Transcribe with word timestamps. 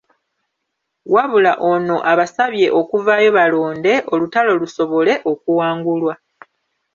Wabula 1.13 1.53
ono 1.71 1.95
abasabye 2.11 2.67
okuvaayo 2.79 3.29
balonde, 3.37 3.93
olutalo 4.13 4.51
lusobole 4.61 5.13
okuwangulwa. 5.31 6.13